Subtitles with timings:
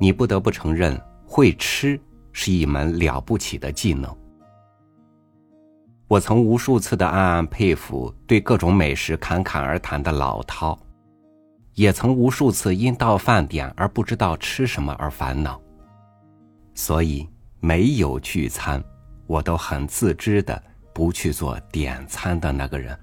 [0.00, 2.00] 你不得不承认，会吃
[2.32, 4.16] 是一门了不起的技能。
[6.08, 10.76] 我曾无数次的暗暗佩服对各种美食侃侃而谈的老饕，
[11.74, 15.60] 也曾无数次因到饭点而不知道吃什么而烦恼。
[16.74, 17.28] 所以，
[17.60, 18.82] 没有聚餐，
[19.26, 20.60] 我都很自知的
[20.94, 22.98] 不去做点餐的那个人。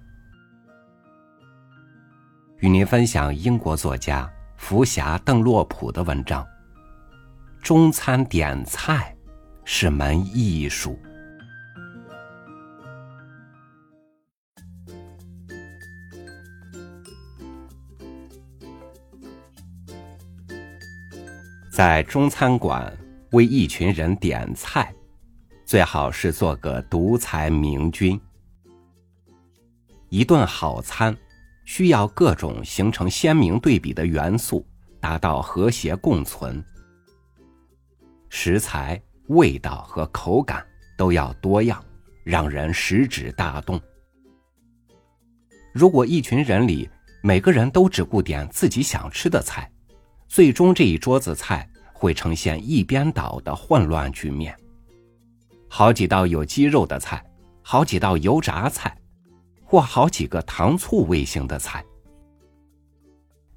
[2.59, 4.27] 与您分享英国作家
[4.57, 6.43] 福霞·邓洛普的文章。
[7.61, 9.15] 中餐点菜
[9.65, 10.97] 是门艺术。
[21.69, 22.91] 在中餐馆
[23.33, 24.91] 为一群人点菜，
[25.65, 28.19] 最好是做个独裁明君。
[30.09, 31.15] 一顿好餐
[31.65, 34.65] 需要各种形成鲜明对比的元素，
[35.01, 36.63] 达到和谐共存。
[38.29, 40.65] 食材、味道和口感
[40.97, 41.83] 都要多样，
[42.23, 43.79] 让人食指大动。
[45.73, 46.89] 如果一群人里
[47.21, 49.69] 每个人都只顾点自己想吃的菜，
[50.27, 54.57] 最终这一桌子菜会呈现一边倒的混乱局面。
[55.69, 57.23] 好几道有鸡肉的菜，
[57.61, 58.97] 好几道油炸菜，
[59.63, 61.83] 或好几个糖醋味型的菜。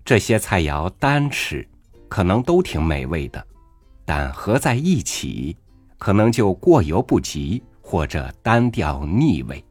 [0.05, 1.67] 这些菜肴单吃，
[2.09, 3.47] 可能都挺美味的。
[4.05, 5.57] 但合在一起，
[5.99, 9.65] 可能就过犹不及，或者单调腻味。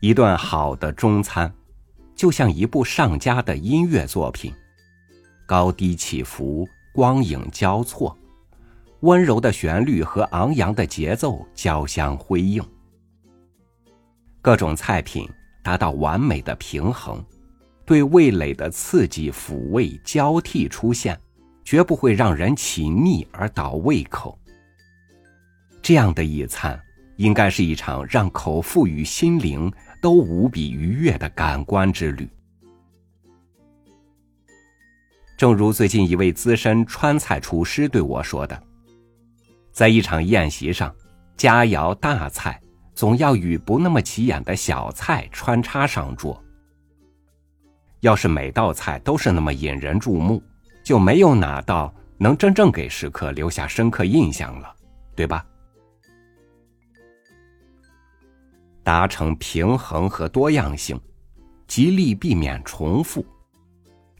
[0.00, 1.50] 一顿好的中餐，
[2.14, 4.52] 就像一部上佳的音乐作品，
[5.46, 8.14] 高低起伏，光影交错，
[9.00, 12.62] 温柔的旋律和昂扬的节奏交相辉映，
[14.42, 15.26] 各种菜品
[15.62, 17.24] 达到完美的平衡，
[17.86, 21.18] 对味蕾的刺激抚慰交替出现。
[21.64, 24.38] 绝不会让人起腻而倒胃口。
[25.82, 26.80] 这样的一餐，
[27.16, 32.28] 应该是一场让口腹与心灵都无比愉悦的感官之旅。
[35.36, 38.62] 正如最近一位资深川菜厨师对我说的
[39.72, 40.94] ：“在一场宴席上，
[41.36, 42.60] 佳肴大菜
[42.94, 46.40] 总要与不那么起眼的小菜穿插上桌。
[48.00, 50.42] 要是每道菜都是那么引人注目。”
[50.84, 54.72] 就没有哪道能真正给食客留下深刻印象了，
[55.16, 55.44] 对吧？
[58.82, 61.00] 达成平衡和多样性，
[61.66, 63.24] 极力避免重复，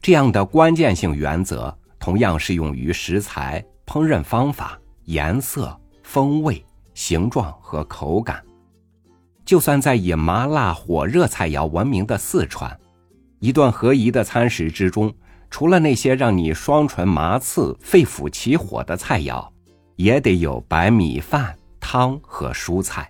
[0.01, 6.65] 这样的关键性原则同样适用于食材、烹饪方法、颜色、风味、
[6.95, 8.43] 形状和口感。
[9.45, 12.75] 就算在以麻辣火热菜肴闻名的四川，
[13.37, 15.13] 一顿合宜的餐食之中。
[15.49, 19.47] 除了那些让你双唇麻刺、肺腑起火的菜肴，
[19.95, 23.09] 也得有白米饭、汤和蔬菜。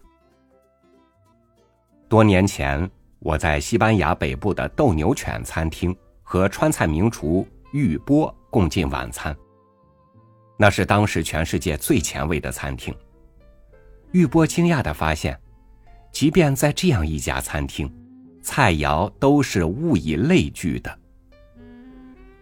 [2.08, 9.36] 多年前，我在西班牙北部的斗牛犬餐厅和川菜名厨玉波共进晚餐。
[10.58, 12.96] 那是当时全世界最前卫的餐厅。
[14.12, 15.38] 玉波惊讶的发现，
[16.12, 17.92] 即便在这样一家餐厅，
[18.42, 21.00] 菜肴都是物以类聚的。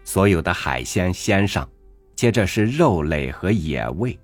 [0.03, 1.68] 所有的海鲜先上，
[2.16, 4.19] 接着是肉类和野味，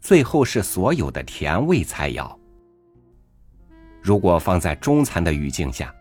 [0.00, 2.34] 最后是所有的甜味菜肴。
[4.00, 5.92] 如果放在中餐的语境下，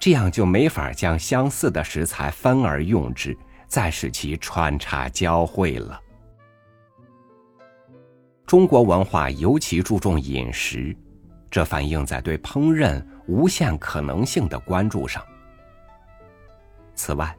[0.00, 3.36] 这样就没法将相似的食材分而用之，
[3.68, 6.00] 再使其穿插交汇了。
[8.44, 10.94] 中国文化尤其注重饮食，
[11.50, 15.24] 这反映在对烹饪无限可能性的关注上。
[16.94, 17.34] 此外，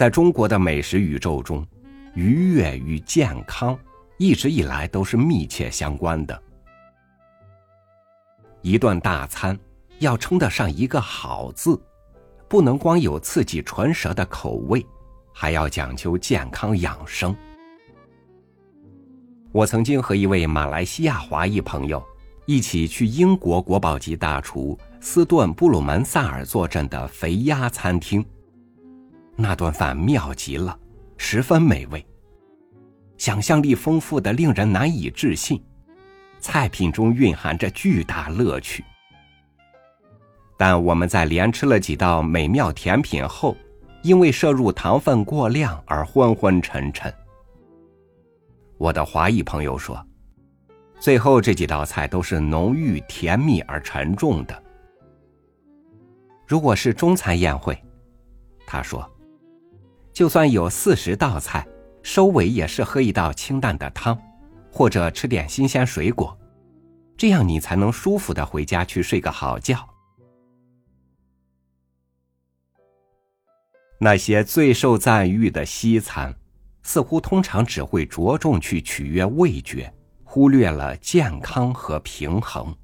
[0.00, 1.62] 在中国的美食宇宙中，
[2.14, 3.78] 愉悦与健康
[4.16, 6.42] 一直以来都是密切相关的。
[8.62, 9.54] 一顿大餐
[9.98, 11.78] 要称得上一个好字，
[12.48, 14.82] 不能光有刺激唇舌的口味，
[15.34, 17.36] 还要讲究健康养生。
[19.52, 22.02] 我曾经和一位马来西亚华裔朋友
[22.46, 28.24] 一起去英国国宝级大厨斯顿布鲁门萨尔坐镇的肥鸭餐厅。
[29.40, 30.78] 那顿饭妙极了，
[31.16, 32.04] 十分美味。
[33.16, 35.62] 想象力丰富的令人难以置信，
[36.40, 38.84] 菜品中蕴含着巨大乐趣。
[40.58, 43.56] 但我们在连吃了几道美妙甜品后，
[44.02, 47.12] 因为摄入糖分过量而昏昏沉沉。
[48.76, 50.06] 我的华裔朋友说，
[50.98, 54.62] 最后这几道菜都是浓郁甜蜜而沉重的。
[56.46, 57.82] 如果是中餐宴会，
[58.66, 59.10] 他说。
[60.12, 61.66] 就算有四十道菜，
[62.02, 64.18] 收尾也是喝一道清淡的汤，
[64.70, 66.36] 或者吃点新鲜水果，
[67.16, 69.88] 这样你才能舒服的回家去睡个好觉。
[73.98, 76.34] 那些最受赞誉的西餐，
[76.82, 79.92] 似乎通常只会着重去取悦味觉，
[80.24, 82.74] 忽略了健康和平衡。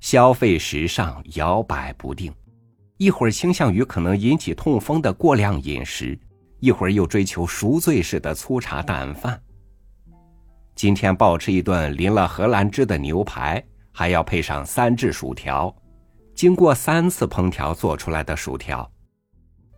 [0.00, 2.30] 消费时尚摇摆不定。
[2.96, 6.16] 一会儿倾向于可能引起痛风的过量饮食，
[6.60, 9.40] 一会儿又追求赎罪式的粗茶淡饭。
[10.76, 15.74] 今天暴吃一顿淋了荷兰汁的牛排，还要配上三只薯条，
[16.34, 18.88] 经过三次烹调做出来的薯条，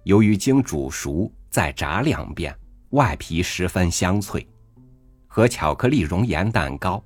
[0.05, 2.55] 由于经煮熟再炸两遍，
[2.91, 4.47] 外皮十分香脆，
[5.27, 7.03] 和巧克力熔岩蛋糕。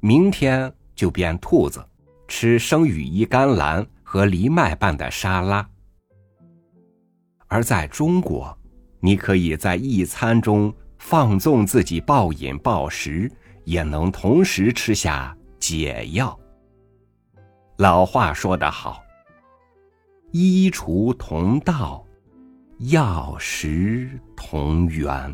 [0.00, 1.82] 明天就变兔子，
[2.28, 3.86] 吃生羽衣甘蓝。
[4.12, 5.64] 和藜麦拌的沙拉，
[7.46, 8.58] 而在中国，
[8.98, 13.30] 你可以在一餐中放纵自己暴饮暴食，
[13.62, 16.36] 也能同时吃下解药。
[17.76, 19.00] 老话说得好
[20.34, 22.04] ：“衣橱同道，
[22.80, 25.32] 药食同源。”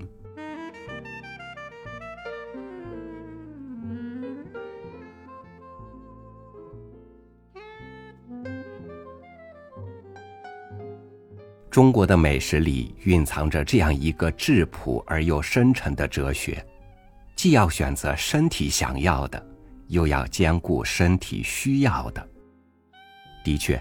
[11.77, 16.67] 中国的美食里蕴藏着这样一个质朴而又深沉的哲学：
[17.35, 19.47] 既要选择身体想要的，
[19.89, 22.29] 又要兼顾身体需要的。
[23.45, 23.79] 的确，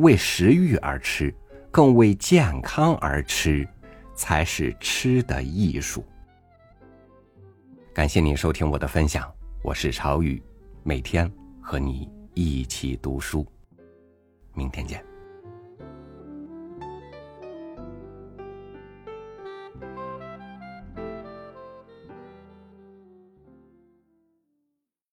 [0.00, 1.34] 为食欲而吃，
[1.70, 3.66] 更为健康而吃，
[4.14, 6.04] 才是吃的艺术。
[7.94, 9.26] 感谢您收听我的分享，
[9.62, 10.42] 我是朝雨，
[10.82, 13.50] 每天和你一起读书，
[14.52, 15.02] 明天见。